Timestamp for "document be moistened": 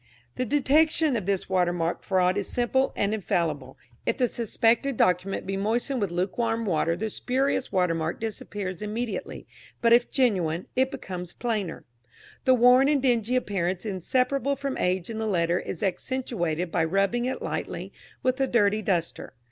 4.97-6.01